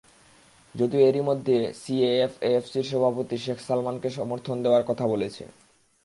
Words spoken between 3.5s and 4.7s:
সালমানকে সমর্থন